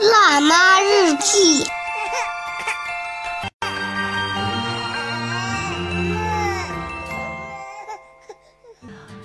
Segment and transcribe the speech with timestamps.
[0.00, 1.64] 辣妈日记。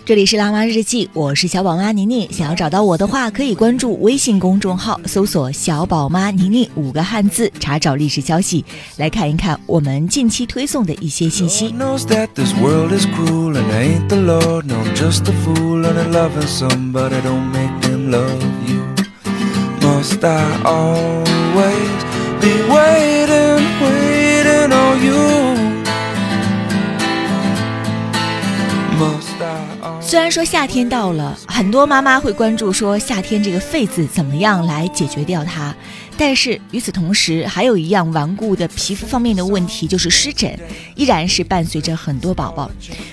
[0.03, 2.27] 这里是辣妈日记，我是小宝妈宁宁。
[2.31, 8.65] 想要找到我的话，可以关注微信公众号，搜索“小宝妈宁宁”五个汉字，查找历史消息，
[8.97, 11.71] 来看一看我们近期推送的一些信息。
[30.01, 35.73] 虽然说夏天到了，很多妈妈会关注说夏天这个痱子怎么样来解决掉它，
[36.17, 40.57] 但是与此同时，还有一样顽固的皮肤方面的问题，就是湿疹，
[40.95, 42.69] 依然是伴随着很多宝宝。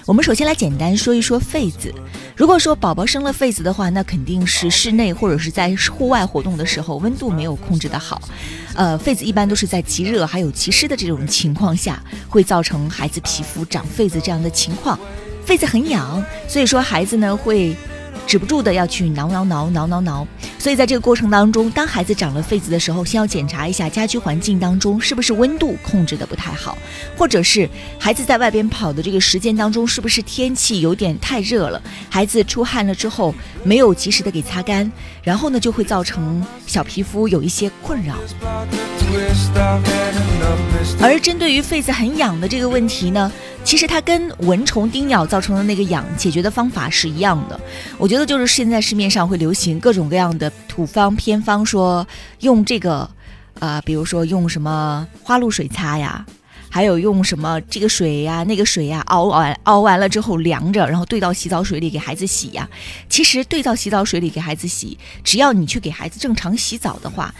[0.06, 1.92] 我们首先来简单说一说痱子。
[2.36, 8.20] 如果说宝宝生了痱子的话，那肯定是室内或者是在户外活动的时候温度没有控制的好。
[8.74, 14.98] 呃，痱子一般都是在极热还有极湿的这种情况下，会造成孩子皮肤长痱子这样的情况。
[15.46, 17.74] 痱子很痒，所以说孩子呢会
[18.30, 20.24] 止不住的要去挠挠挠挠挠挠。
[20.56, 26.78] 所以在这个过程当中，当孩子长了痱子的时候，先要检查一下家居环境当中是不是温度控制的不太好，
[27.16, 34.88] 或者是孩子在外边跑的这个时间当中，是不是天气有点太热了，孩子出汗了之后没有及时的给擦干，
[35.24, 38.14] 然后呢就会造成小皮肤有一些困扰。
[41.00, 43.32] 而针对于痱子很痒的这个问题呢，
[43.64, 47.60] 其实它跟蚊虫叮咬造成的那个痒解决的方法是一样的。
[47.98, 52.06] 我觉得就是现在市面上会流行各种各样的土方偏方，说
[52.40, 53.08] 用这个，
[53.60, 56.24] 呃，比如说用什么花露水擦呀。
[56.72, 62.68] 还有用什么这个水呀、那个水呀，熬完熬完了之后凉着，然后兑到洗澡水里给孩子洗呀。
[63.08, 67.34] 其实兑到洗澡水里给孩子洗，只要你去给孩子正常洗澡的话，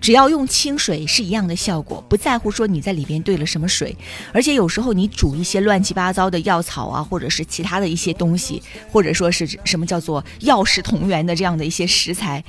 [0.00, 3.94] 只要用清水是一样的效果，不在乎说你在里边兑了什么水，
[4.32, 12.42] 而且有时候你煮一些乱七八糟的药草啊，或者是其他的一些东西，或者说是什么叫做药食同源的这样的一些食材。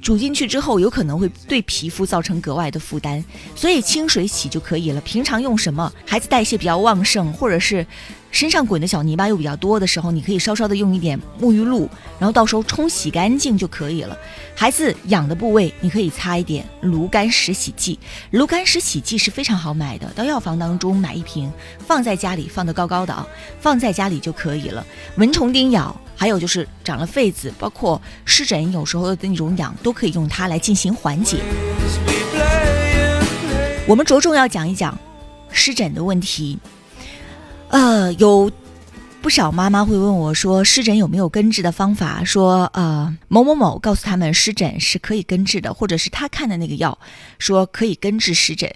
[0.00, 3.24] 煮进去之后，有可能会对皮肤造成格外的负担，
[3.54, 5.00] 所以清水洗就可以了。
[5.02, 5.92] 平常用什么？
[6.04, 7.86] 孩子代谢比较旺盛，或者是
[8.32, 11.88] 身上滚的小泥巴又比较多的时候，你可以稍稍的用一点沐浴露，
[12.18, 14.16] 然后到时候冲洗干净就可以了。
[14.56, 17.98] 孩子痒的部位，你可以擦一点炉甘石洗剂。
[18.30, 21.52] 炉甘石洗剂是非常好买的，到药房当中买一瓶，
[21.86, 23.24] 放在家里放得高高的啊，
[23.60, 24.84] 放在家里就可以了。
[25.16, 31.38] 蚊虫叮咬，还有就是长了痱子，包括湿疹，有时候的那种痒，都可以用它来进行缓解。
[33.86, 34.98] 我们着重要讲一讲
[35.50, 36.58] 湿疹的问题。
[37.72, 38.52] 呃，有
[39.22, 42.22] 不少妈妈会问我说，湿疹有没有根治的方法？
[42.22, 46.98] 说呃某某某告诉他们湿疹是可以根治的，或者是他看的那个药
[47.38, 48.74] 说可以根治湿疹。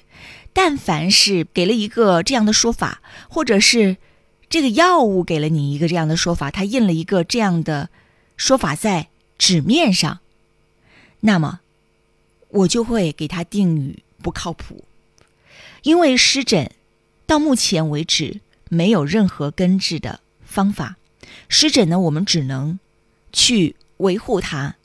[0.54, 3.98] 但凡是给了一个这样的说法，或者是
[4.48, 7.90] 这个药物给了你一个这样的说法，他印了一个这样的
[8.38, 10.20] 说法在纸面上，
[11.20, 11.60] 那么
[12.48, 14.84] 我就会给他定语不靠谱。
[15.82, 16.70] 因为湿疹
[17.26, 20.96] 到目前为止没有任何根治的方法，
[21.48, 22.78] 湿疹呢，我们只能
[23.32, 24.76] 去维护它，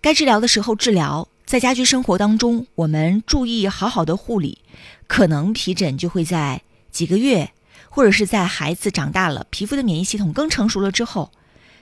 [0.00, 4.58] 该治疗的时候治疗，在家居生活当中，我们注意好好的护理，
[5.06, 7.52] 可能皮疹就会在几个月，
[7.88, 11.32] 或者是在孩子长大了，皮肤的免疫系统更成熟了之后，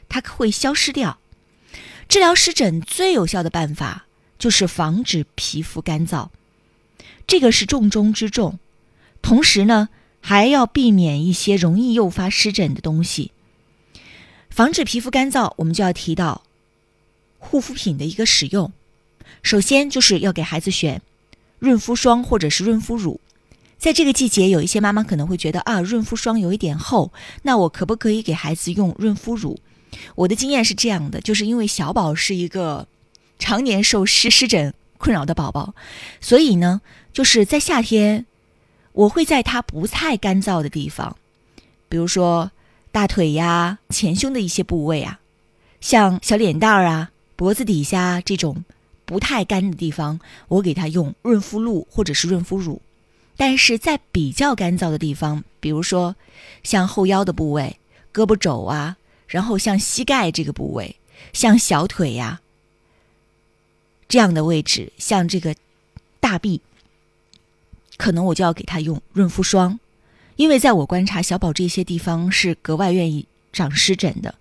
[0.08, 1.18] 它会消失掉。
[2.08, 4.06] 治疗湿疹最有效的办法
[4.38, 6.28] 就是防止皮肤干燥。
[7.26, 8.58] 这个是重中之重。
[9.20, 9.90] 同时呢，
[10.20, 13.32] 还要避免一些容易诱发湿疹的东西。
[14.50, 16.42] 防止皮肤干燥，我们就要提到
[17.38, 18.72] 护肤品的一个使用。
[19.42, 21.00] 首先就是要给孩子选
[21.58, 23.20] 润肤霜或者是润肤乳。
[23.78, 27.12] 在这个季节，有一些妈妈可能会觉得啊，润肤霜有一点厚，
[27.42, 29.60] 那我可不可以给孩子用润肤乳？
[30.16, 32.88] 我的经验是这样的，就是因为小宝是一个
[33.38, 35.74] 常年受湿湿疹困扰的宝宝，
[36.20, 36.80] 所以呢，
[37.12, 38.26] 就是在夏天，
[38.92, 41.16] 我会在它不太干燥的地方，
[41.88, 42.50] 比如说
[42.90, 45.20] 大腿呀、前胸的一些部位啊，
[45.80, 48.64] 像小脸蛋儿啊、脖子底下这种
[49.04, 50.18] 不太干的地方，
[50.48, 52.82] 我给它用润肤露或者是润肤乳。
[53.36, 56.16] 但是在比较干燥的地方，比如说
[56.64, 57.78] 像后腰的部位、
[58.12, 58.96] 胳膊肘啊，
[59.28, 60.96] 然后像膝盖这个部位，
[61.32, 62.40] 像小腿呀、
[64.08, 65.54] 这样的位置，像这个
[66.18, 66.60] 大臂，
[67.98, 69.78] 可能我就要给他用润肤霜，
[70.36, 74.34] 因为在我观察，小宝这些地方是格外愿意长湿疹的。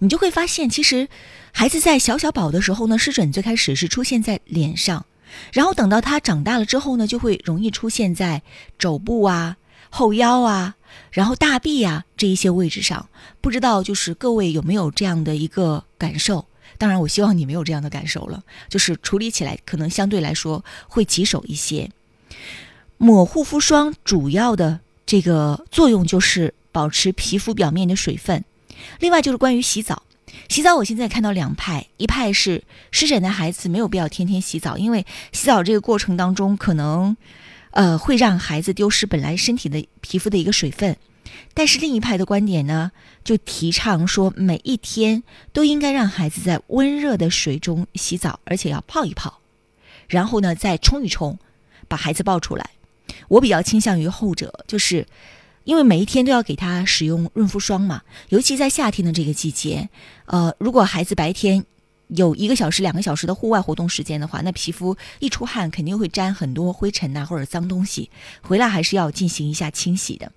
[0.00, 1.08] 你就会发现，其实
[1.52, 5.06] 孩子在小小宝的时候呢，湿疹最开始是出现在脸上，
[5.52, 8.42] 然后等到他长大了之后呢，就会容易出现在
[8.78, 9.56] 肘部啊、
[9.90, 10.74] 后腰啊，
[11.10, 13.08] 然后大臂啊这一些位置上。
[13.40, 16.46] 不知道就是各位有没有这样的一个感受？
[16.78, 21.90] 当然，我希望你没有这样的感受了，就是处理起来可能相对来说会棘手一些。
[23.02, 28.44] 抹护肤霜主要的这个作用就是保持皮肤表面的水分，
[29.00, 30.04] 另外就是关于洗澡。
[30.48, 32.62] 洗澡，我现在看到两派，一派是
[32.92, 37.16] 湿疹的孩子没有必要天天洗澡，因为洗澡这个过程当中可能，
[37.72, 40.96] 呃，会让孩子丢失本来身体的皮肤的一个水分。
[41.54, 42.92] 但是另一派的观点呢，
[43.24, 49.40] 就提倡说每一天都应该让孩子在温热的水中洗澡，而且要泡一泡，
[50.06, 51.36] 然后呢再冲一冲，
[51.88, 52.70] 把孩子抱出来。
[53.32, 55.06] 我比较倾向于后者，就是。
[55.64, 59.88] 因为每一天都要给他使用润肤霜嘛，尤其在夏天的这个季节，
[60.24, 61.64] 呃，如果孩子白天
[62.08, 70.32] 有一个小时、两个小时的户外活动时间的话，那皮肤一出汗肯定会沾很多灰尘呐或者脏东西，回来还是要进行一下清洗的。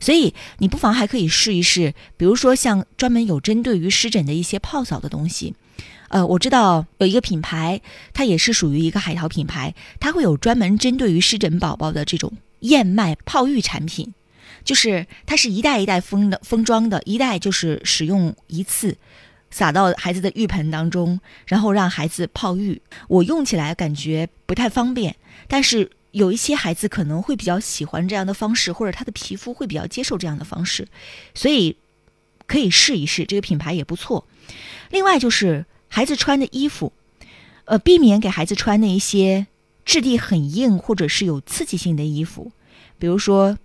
[0.00, 5.54] 所以你不妨还可以试一试，比如说像专门有针对于湿疹的一些泡澡的东西。
[6.12, 7.80] 呃，我知道有一个品牌，
[8.12, 12.30] 它也是属于一个海淘品牌，它会有专门针对于湿疹宝宝的这种
[12.60, 14.12] 燕麦泡浴产品。
[14.62, 18.98] 就是它是一袋一袋封的封装的，一袋就是使用一次，
[19.50, 22.82] 撒到孩子的浴盆当中，然后让孩子泡浴。
[23.08, 25.16] 我用起来感觉不太方便，
[25.48, 30.86] 但是有一些孩子可能会比较喜欢这样的方式，或者他的皮肤会比较接受这样的方式，
[31.34, 31.78] 所以
[32.46, 33.24] 可以试一试。
[33.24, 34.26] 这个品牌也不错。
[34.90, 36.92] 另外就是孩子穿的衣服，
[37.66, 39.46] 呃，避免给孩子穿那一些
[39.84, 42.50] 质地很硬或者是有刺激性的衣服，
[42.98, 43.58] 比如说。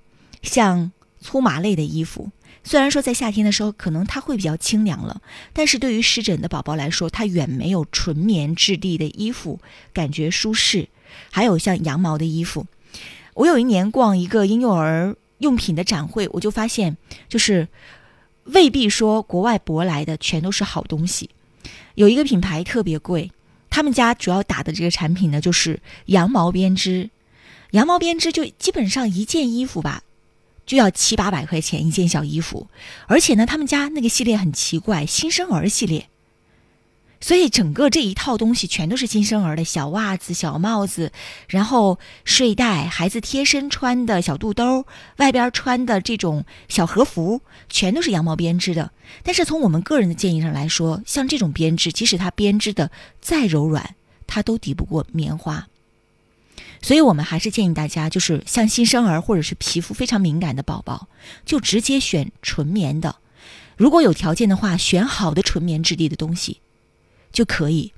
[0.43, 2.29] 像粗麻类的衣服，
[2.63, 5.19] 虽然说在夏天的时候可能它会比较清凉了，
[5.51, 9.59] 但是对于湿疹的宝宝来说，它远没有纯棉质地的衣服
[9.91, 10.87] 感觉舒适。
[11.31, 12.67] 还有像羊毛的衣服，
[13.33, 16.95] 我有一年逛一个婴幼儿用品的展会，我就发现，
[17.27, 17.67] 就是
[18.43, 21.31] 未必说国外舶来的全都是好东西。
[21.95, 23.31] 有一个品牌特别贵，
[23.69, 27.09] 他们家主要打的这个产品呢，就是羊毛编织。
[27.71, 30.03] 羊毛编织就基本上一件衣服吧。
[30.65, 32.67] 就要七八百块钱一件小衣服，
[33.07, 36.09] 而且呢，他们家那个系列很奇怪，新生儿系列。
[37.19, 41.11] 所以整个这一套东西全都是新生儿的小袜子、小帽子，
[41.47, 44.85] 然后睡袋、孩子贴身穿的小肚兜、
[45.17, 48.91] 外边穿的这种小和服，全都是羊毛编织的。
[49.23, 53.95] 但是从我们个人的建议上来说，像这种编织，即使它编织的再柔软，
[54.27, 55.67] 它都抵不过棉花。
[56.81, 61.07] 所以我们还是建议大家，就是像新生儿或者是皮肤非常敏感的宝宝，
[61.43, 63.15] 就直接选纯棉的。
[63.75, 66.61] 如果有条件的话，选好的纯棉质地的东西
[67.31, 67.93] 就可以。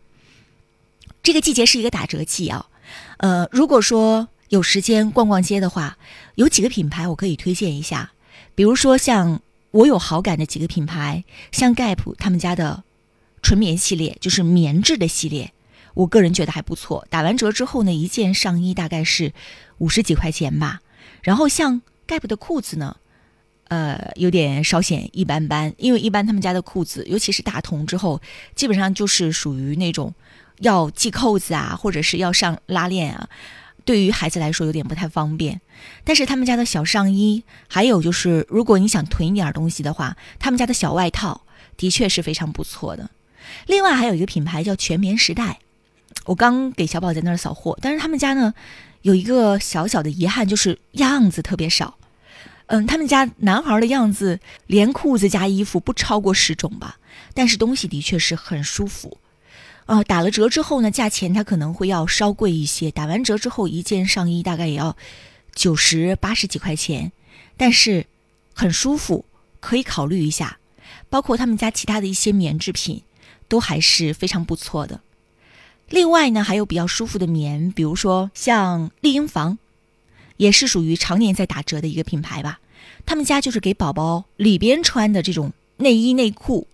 [1.22, 2.68] 这个季节是一个打折季啊，
[3.18, 5.98] 呃，如果说有时间逛逛街的话，
[6.36, 8.12] 有几个品牌我可以推荐一下。
[8.56, 9.42] 比如说像
[9.72, 12.84] 我有好感的几个品牌，像 Gap 他们家的
[13.42, 15.54] 纯棉系列，就是棉质的系列。
[15.94, 19.34] 我个人觉得还不错，打完折之后呢，一件上衣大概是
[19.80, 20.82] 五十几块钱吧。
[21.22, 22.96] 然后像 Gap 的裤子呢，
[23.70, 28.20] 呃，有点稍显一般般，因为一般他们家的裤子，尤其是大童之后，
[28.56, 30.14] 基本上就是属于那种
[30.60, 33.30] 要系扣子啊，或者是要上拉链啊，
[33.86, 35.62] 对于孩子来说有点不太方便。
[36.04, 41.46] 但是他们家的小上衣，还有就是如果你想囤一点东西的话，他们家的小外套
[41.78, 43.12] 的确是非常不错的。
[43.68, 45.60] 另外还有一个品牌叫全棉时代。
[46.26, 48.52] 我刚给小宝在那儿扫货，但是他们家呢
[49.04, 51.99] 有一个小小的遗憾，就是样子特别少。
[52.72, 56.98] 嗯，他们家男孩的样子连裤子加衣服不超过十种吧，
[57.34, 59.18] 但是东西的确是很舒服。
[59.88, 62.92] 啊，打了折之后呢，价钱它可能会要稍贵一些。
[62.92, 64.96] 打完折之后，一件上衣大概也要
[65.56, 67.12] 九十八十几块钱，
[67.58, 68.06] 但是
[68.54, 69.26] 很舒服，
[69.60, 70.60] 可以考虑一下。
[71.10, 73.02] 包括他们家其他的一些棉制品，
[73.48, 75.02] 都还是非常不错的。
[75.90, 79.58] 另外呢，还有比较舒服的棉，比如说像丽婴房，
[80.40, 82.60] 也是属于常年在打折的一个品牌吧。
[83.06, 86.66] 他们家就是给宝宝里边穿的这种内衣内裤，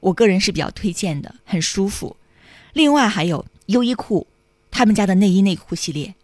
[0.00, 2.16] 我个人是比较推荐的，很舒服。
[2.72, 4.26] 另外还有优衣库，
[4.70, 6.14] 他们家的内衣内裤系列，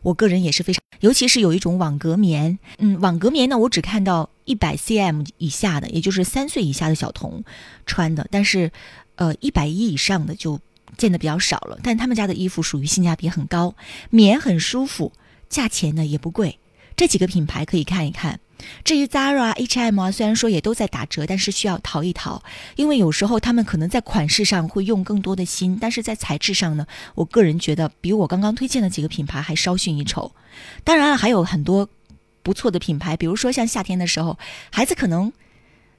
[0.00, 7.44] 我个人也是非常，尤其是有一种网格棉，嗯，网格棉呢，我只看到一百 cm 以下的，也就是三岁以下的小童
[7.84, 8.72] 穿的，但是，
[9.16, 10.58] 呃，一百一以上的就。
[10.96, 13.74] 见的比较少了，但他们家的衣服属于性价比很高，
[14.08, 15.12] 棉很舒服，
[15.48, 16.58] 价钱呢也不贵。
[16.96, 18.40] 这几个品牌可以看一看。
[18.82, 22.42] 至于 Zara、H&M 啊，虽然说也都在打折，但是需要淘一淘，
[22.74, 30.32] 因为有时候他们可能在款式上会用更多的心，但是在材质上呢，我个人觉得比我刚刚推荐的几个品牌还稍逊一筹。
[30.84, 31.86] 当然了，还有很多
[32.42, 34.38] 不错的品牌，比如说像夏天的时候，
[34.72, 35.30] 孩子可能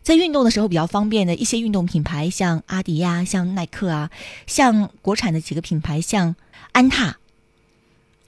[0.02, 4.10] 在运动的时候比较方便的一些运动品牌，像阿迪呀、像耐克啊，
[4.48, 6.36] 像国产的几个品牌，像
[6.72, 7.18] 安踏。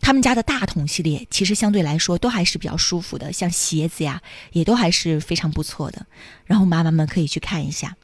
[0.01, 4.22] 他们家的大桶系列其实相对来说都还是比较舒服的，像鞋子呀，
[4.53, 6.06] 也都还是非常不错的。
[6.46, 7.96] 然后妈妈们可以去看一下。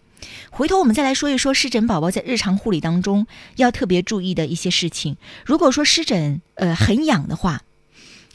[0.49, 5.17] 回头我们再来说一说湿疹宝宝在日常护理当中要特别注意的一些事情。
[5.45, 7.61] 如果说湿疹呃很痒的话，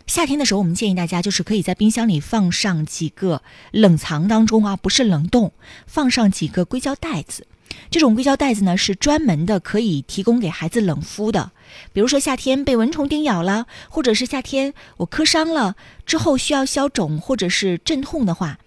[0.07, 5.52] 夏天的时候我们建议大家就是可以在冰箱里放上几个冷藏当中啊，不是冷冻，
[5.87, 7.47] 放上几个硅胶袋子。
[7.90, 11.52] 这种硅胶袋子呢是专门的，可以提供给孩子冷敷的。
[11.92, 18.58] 比如说夏天被蚊虫叮咬了，或者是夏天我磕伤了之后需要消肿或者是镇痛的话、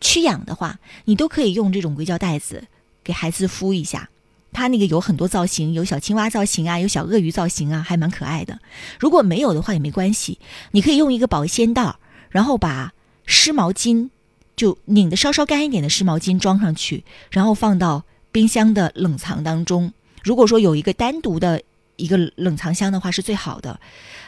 [0.00, 2.64] 驱痒的话，你都可以用这种硅胶袋子
[3.02, 4.10] 给孩子敷一下。
[4.52, 8.60] 它那个有很多造型，有小青蛙造型啊，有小鳄鱼造型啊，还蛮可爱的。
[9.00, 10.38] 如果没有的话也没关系，
[10.70, 11.96] 你可以用一个保鲜袋，
[12.28, 12.92] 然后把
[13.26, 14.10] 湿毛巾
[14.54, 19.92] 就拧的稍稍干一点的湿毛巾装上去，然后放到冰箱的冷藏当中。
[20.22, 21.62] 如果说有一个单独的。
[21.96, 23.80] 一个冷藏箱的话是最好的，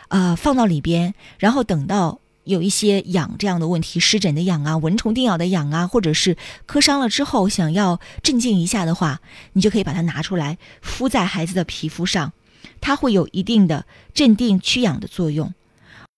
[0.08, 9.20] 呃，放到里边，然后等到有一些痒这样的问题，湿疹的痒啊，蚊虫叮咬的痒啊，或者是磕伤了之后想要镇静一下的话，
[9.54, 12.32] 你就可以把它拿出来敷在孩子的皮肤上，
[12.80, 15.52] 它会有一定的镇定驱痒的作用。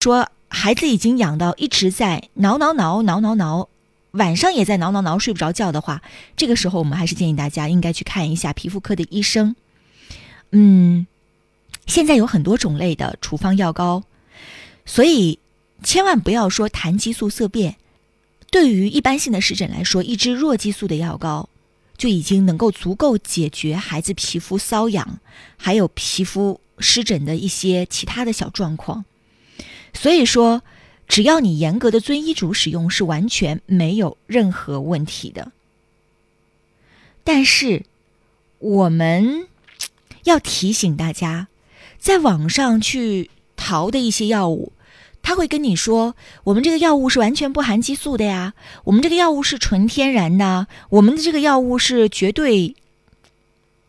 [0.01, 3.69] 说孩子已经痒到一直在挠挠挠挠挠挠，
[4.11, 6.03] 晚上也在挠挠挠睡不着觉的话，
[6.37, 9.57] 这个时候我们还是建议大家应该去看一下皮肤科的医生。
[10.53, 11.07] 嗯。
[11.89, 14.05] 现在有很多种类的处方药膏，
[14.87, 15.41] 所以
[15.83, 17.77] 千万不要说谈激素色变。
[18.51, 21.49] 对于一般性的湿疹来说，一支弱激素的药膏
[21.97, 25.19] 就已经能够足够解决孩子皮肤瘙痒，
[25.57, 29.05] 还有皮肤湿疹的一些其他的小状况。
[29.93, 30.63] 所以说，
[31.09, 35.53] 只要你严格的遵医嘱使用，是完全没有任何问题的。
[37.25, 37.85] 但是，
[38.59, 39.49] 我们
[40.25, 41.49] 要提醒大家。
[41.99, 44.73] 在网上去淘的一些药物，
[45.23, 46.15] 他会跟你说，
[46.45, 52.75] 我们这个药物是完全不含激素的呀，我们这个药物是纯天然的，我们的这个药物是绝对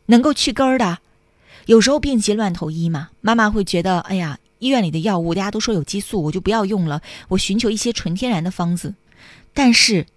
[0.08, 1.00] 能够去根儿的。
[1.68, 8.96] 有时候病急乱投医嘛，妈妈会觉得，哎呀，医院里的药物大家都说有激素，我就不要用了，我寻求一些纯天然的方子。
[9.54, 10.08] 但是，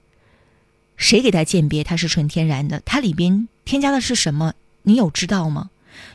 [0.96, 2.80] 谁给他鉴别它是纯天然的？
[2.86, 4.54] 它里边添加的是什么？
[4.84, 5.68] 你有知道吗？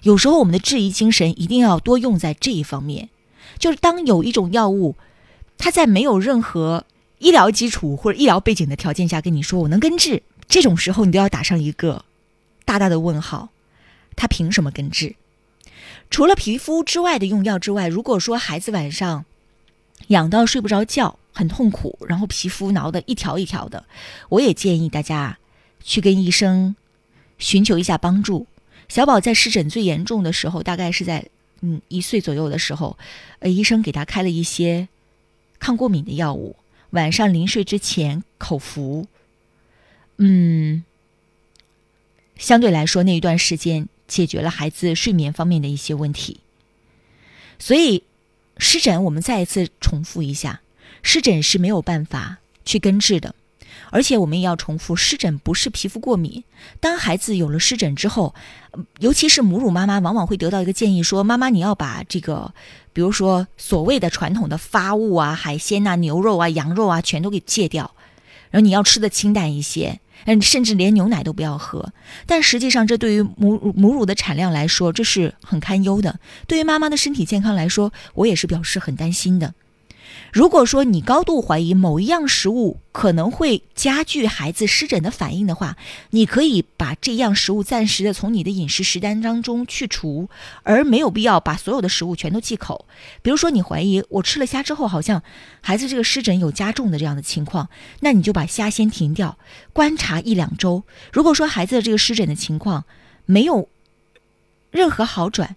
[0.03, 3.09] 有时候我们的质疑精神一定要多用在这一方面，
[3.57, 4.95] 就是当有一种药物，
[5.57, 6.85] 它在没有任何
[7.19, 12.05] 医疗基础或者医疗背景的条件下跟你说我能根治，这种时候你都要打上一个
[12.63, 13.49] 大大的问号，
[14.15, 15.15] 它凭什么根治？
[16.09, 19.25] 除了皮肤之外的用药之外，如果说孩子晚上
[20.07, 23.85] 痒到睡不着觉，很痛苦，然后皮肤挠得一条一条的，
[24.29, 25.37] 我也建议大家
[25.83, 26.75] 去跟医生
[27.37, 28.47] 寻求一下帮助。
[28.87, 31.25] 小宝在湿疹最严重的时候，大概是在
[31.61, 32.97] 嗯一岁左右的时候，
[33.39, 34.87] 呃，医生给他开了一些
[35.59, 36.55] 抗过敏的药物，
[36.91, 39.07] 晚上临睡之前口服。
[40.17, 40.83] 嗯，
[42.37, 46.39] 相对来说那一段时间解决了孩子睡眠方面的一些问题。
[47.59, 48.03] 所以
[48.57, 50.61] 湿疹，我们再一次重复一下，
[51.03, 53.35] 湿疹是没有办法去根治的。
[53.91, 56.43] 而且我们也要重复，湿疹不是皮肤过敏。
[56.79, 58.35] 当孩子有了湿疹之后，
[58.99, 62.53] 尤其是母乳妈妈，往往会得到一个建议，说：“妈妈，你要把这个，
[62.93, 67.95] 比如说所谓的传统的发物啊、海鲜呐、牛肉啊、羊肉啊，全都给戒掉，
[68.51, 71.93] 然后你要吃的清淡一些，嗯，甚至连牛奶都不要喝。”
[72.27, 76.19] 但实际上，这对于母乳母乳的产量来说，这是很堪忧的。
[76.47, 79.53] 对于妈妈的身体健康来说，我也是表示很担心的。
[80.33, 85.77] 如果说你高度怀疑某一样食物可能会加剧孩子湿疹的反应的话，
[86.09, 90.29] 你可以把这样食物暂时的从你的饮食食单当中去除，
[90.63, 92.85] 而没有必要把所有的食物全都忌口。
[93.21, 95.23] 比如说你怀疑我吃了虾之后好像
[95.61, 97.69] 孩子这个湿疹有加重的这样的情况，
[98.01, 99.37] 那你就把虾先停掉，
[99.73, 100.83] 观察一两周。
[101.13, 102.83] 如果说孩子的这个湿疹的情况
[103.25, 103.69] 没有
[104.71, 105.55] 任何好转，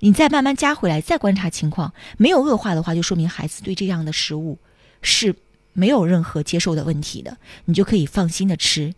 [0.00, 4.58] 你再慢慢加回来，再观察情况，没有恶化的话，就说明孩子对这样的食物
[5.02, 5.34] 是
[5.72, 8.94] 没有任何接受的问题的，你就可以放心的吃。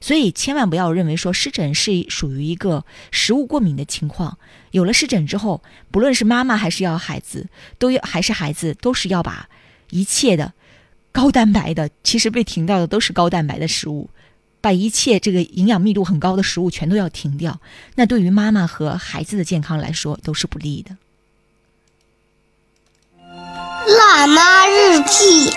[0.00, 4.38] 所以千万不要认为说湿疹是属于一个食物过敏的情况。
[4.70, 9.48] 有了湿疹之后，不论是妈妈还是要孩子，都要还是孩子，都是要把
[9.90, 10.52] 一切的
[11.10, 14.08] 高蛋白的，其实被停掉的都是高蛋白的食物，
[14.68, 17.58] 把一切这个营养密度很高的食物全都要停掉，
[17.94, 20.94] 那对于妈妈和孩子的健康来说都是不利的。
[23.96, 25.50] 辣妈日记。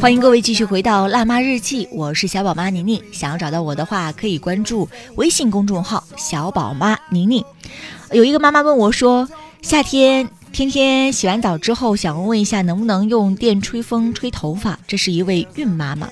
[0.00, 3.02] 欢迎各位继续回到《辣妈日记》，我是小宝妈宁宁。
[3.12, 7.44] 想要找到我的话，可以关注微信公众号“小宝妈宁宁”。
[8.12, 9.28] 有一个妈妈问我说
[9.60, 16.08] ：“夏天天天洗完澡之后，想问一下能不能用电吹风吹头发？”这是一位孕妈妈。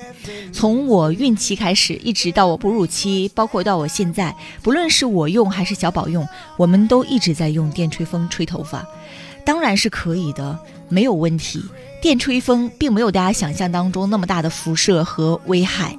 [0.52, 8.84] 从我孕期开始，一直到我哺乳期，包括到我现在，不论是我用还是小宝用，我们都一直在用电吹风吹头发。
[9.44, 10.58] 当然是可以的，
[10.88, 11.62] 没有问题。
[12.00, 15.96] 电吹风并没有大家想象当中那么大的辐射和危害。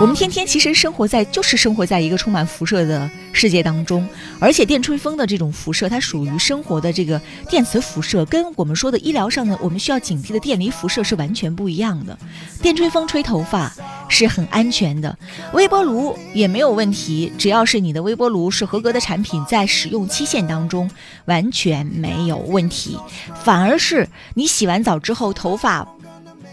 [0.00, 12.16] 我们天天其实生活在就是生活在一个充满辐射的世界当中，而且电吹风的这种辐射，它属于生活的这个电磁辐射，跟我们说的医疗上的我们需要警惕的电离辐射是完全不一样的。
[12.62, 13.72] 电吹风吹头发
[14.08, 15.18] 是很安全的，
[15.52, 20.88] 微波炉也没有问题，只要是你的微波炉是合格的产品，在使用期限当中
[21.24, 22.96] 完全没有问题。
[23.42, 25.86] 反而是你洗完澡之后头发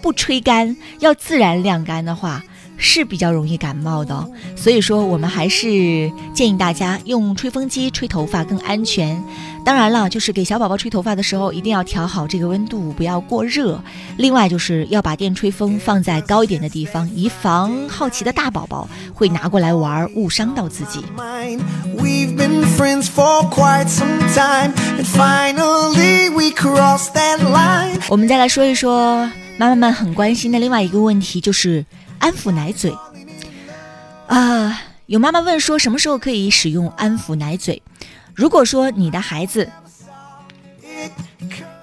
[0.02, 2.44] 不吹干，要自然晾干的话。
[2.77, 9.24] 是比较容易感冒的，所以说我们还是建议大家用吹风机吹头发更安全。
[9.63, 13.82] 当然了，就是给小宝宝吹头发的时候，一定要调好这个温度，不要过热。
[14.17, 21.03] 另外，就是要把电吹风放在高一点的地方，以防好奇的大宝宝会拿过来玩，误伤到自己。
[28.08, 29.25] 我们再来说一说
[29.58, 31.84] 妈妈们很关心的另外一个问题，就是。
[32.25, 32.91] 安抚奶嘴，
[34.25, 37.84] 啊，有妈妈问说什么时候可以使用安抚奶嘴？
[38.34, 39.70] 如果说你的孩子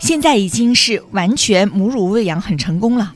[0.00, 3.14] 现在已经是完全母乳喂养很成功了，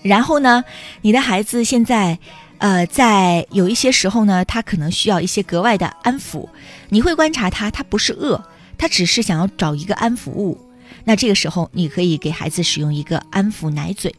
[0.00, 0.64] 然后呢，
[1.02, 2.18] 你的孩子现在
[2.56, 6.48] 呃在有一些时候呢，他可能需要一些格外的安抚，
[6.88, 8.42] 你会观察他，他不是饿，
[8.78, 10.58] 他只是想要找一个安抚物。
[11.04, 14.14] 那这个时候，你可以给孩子使用一个安抚奶嘴。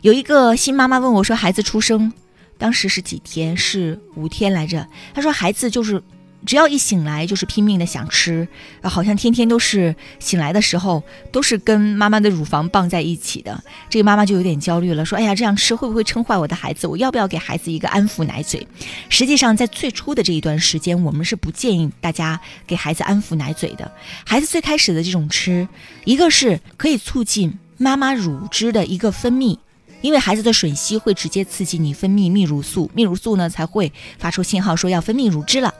[0.00, 2.12] 有一个新妈妈问我说：“孩子出生，
[2.58, 3.56] 当时是几天？
[3.56, 6.02] 是五天来着。”她说：“孩子就是。”
[6.44, 8.48] 只要一醒来就是拼命的想吃，
[8.82, 13.62] 好像天天都是醒来的时候都是跟妈妈的乳房抱在一起的。
[13.88, 16.88] 这个妈妈就有点焦虑了，说：“哎呀，这样吃会不会撑坏我的孩子？
[16.88, 18.66] 我要不要给孩子一个安抚奶嘴？”
[19.08, 23.88] 实际上，在最初的这一段时间，我们是不建议大家给孩子安抚奶嘴的。
[24.26, 25.68] 孩子最开始的这种吃，
[26.04, 29.58] 一个是可以促进妈妈乳汁的一个分泌，
[30.02, 35.74] 因为孩子的吮吸会直接刺激你分泌泌乳素，泌乳素呢才会发出信号说要分泌乳汁了。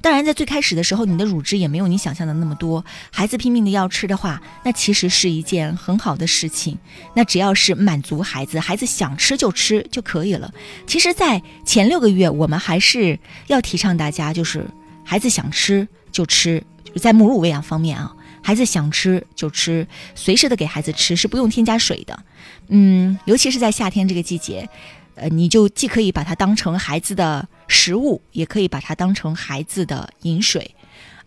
[0.00, 2.84] 当然，在最开始的时候，你的乳汁也没有你想象的那么多。
[3.10, 6.78] 孩子拼命的要吃的话，那其实是一件很好的事情。
[7.14, 10.54] 那只要是满足孩子，孩子想吃就吃就可以了。
[10.86, 14.64] 其实，在前六个月，我们还是要提倡大家，就是
[15.04, 22.24] 孩子想吃就吃，就是在母乳喂养方面啊，孩子想吃就吃，随时的给孩子吃，是不用添加水的。
[22.68, 24.68] 嗯，尤其是在夏天这个季节。
[25.16, 30.74] 呃，你就既可以把它当成孩子的食物，也可以把它当成孩子的饮水，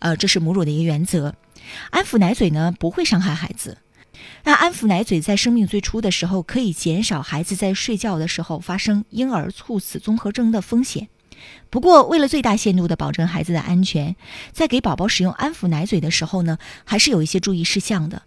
[0.00, 1.32] 呃，这是母乳的一个原则。
[1.90, 3.78] 安抚奶嘴呢，不会伤害孩子。
[4.42, 11.08] 那安抚奶嘴在生命最初的时候，可以减少孩子在睡觉的时候发生婴儿猝死综合征的风险。
[11.70, 14.14] 不过，为了最大限度的保证孩子的安全，
[14.52, 18.22] 在给宝宝使用安抚奶嘴的时候呢，还是有一些注意事项的。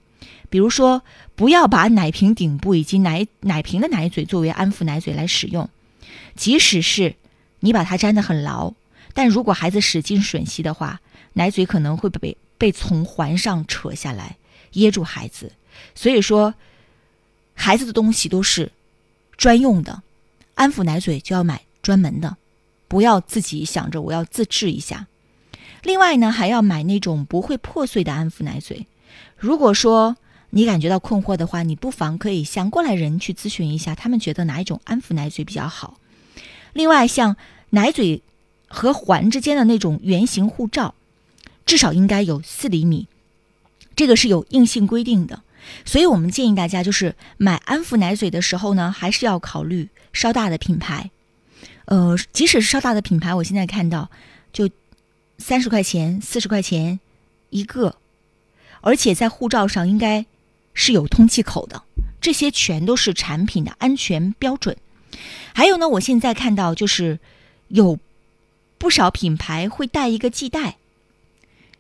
[0.50, 1.02] 比如说，
[1.36, 5.70] 不要把奶瓶顶部以及奶奶瓶的奶嘴作为安抚奶嘴来使用，
[6.36, 7.16] 即使是
[7.60, 8.74] 你把它粘得很牢，
[9.14, 11.02] 但如果孩子使劲吮吸的话，
[11.34, 14.38] 奶嘴可能会被被从环上扯下来，
[14.74, 15.52] 噎住孩子。
[15.96, 16.54] 所以说，
[17.54, 18.72] 孩子的东西都是
[19.36, 20.02] 专用的，
[20.56, 22.38] 安抚奶嘴就要买专门的，
[22.88, 25.08] 不要自己想着我要自制一下。
[25.84, 28.88] 另外呢，还要买那种不会破碎的安抚奶嘴。
[29.38, 30.18] 如果说，
[30.50, 36.00] 你感觉到困惑的话，你不妨可以向过来人去咨询一下，他们觉得哪一种安抚奶嘴比较好。
[36.74, 37.36] 另外，像
[37.72, 38.22] 奶嘴
[38.68, 40.96] 和环之间的那种圆形护罩，
[41.66, 43.08] 至少应该有四厘米，
[43.96, 45.44] 这个是有硬性规定的。
[45.86, 51.12] 所以我们建议大家，就是买安抚奶嘴的时候呢，还是要考虑稍大的品牌。
[51.88, 54.10] 呃，即使是稍大的品牌，我现在看到
[54.54, 54.70] 就
[55.38, 57.02] 三十块钱、四十块钱
[57.50, 57.98] 一个，
[58.80, 60.26] 而且在护照上应该。
[60.80, 61.82] 是有通气口的，
[62.22, 64.78] 这些全都是产品的安全标准。
[65.52, 67.18] 还有呢，我现在看到就是
[67.70, 67.98] 有
[68.78, 70.78] 不少品牌会带一个系带，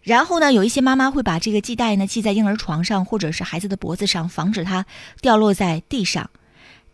[0.01, 4.87] 然后呢，有一些妈妈会把这个系带呢系在婴儿床上，或者是孩子的脖子上，防止它
[5.21, 6.31] 掉落在地上。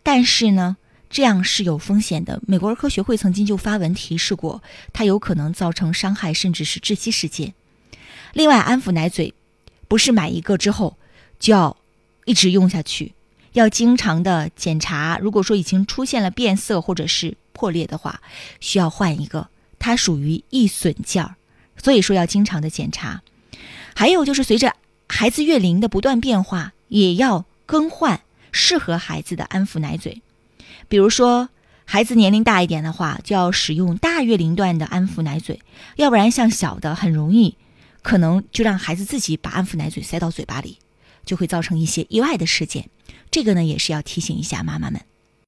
[0.02, 0.76] 但是呢，
[1.14, 2.42] 这样是有风险的。
[2.44, 4.60] 美国儿科学会曾经就发文提示过，
[4.92, 7.54] 它有可能造成伤害，甚至是窒息事件。
[8.32, 9.32] 另外，安抚奶嘴
[9.86, 10.98] 不是买一个之后
[11.38, 11.76] 就要
[12.24, 13.14] 一直用下去，
[13.52, 15.16] 要经常的检查。
[15.22, 18.20] 如果说已经出现了变色或者是破裂的话，
[18.58, 19.48] 需要换一个，
[19.78, 21.36] 它属于易损件儿。
[21.80, 23.22] 所以说要经常的检查，
[23.94, 24.74] 还有就是随着
[25.08, 30.20] 孩子月龄的不断变化，也要更换适合孩子的安抚奶嘴。
[30.88, 31.48] 比如说
[31.84, 35.60] 孩子年龄大一点的话，就要使用大月龄段的安抚奶嘴，
[35.96, 37.56] 要不然像小的很容易
[38.02, 40.78] 可能就让孩子自己把安抚奶嘴塞到嘴巴里，
[41.24, 42.88] 就会造成一些意外的事件。
[43.30, 45.00] 这个呢也是要提醒一下妈妈们。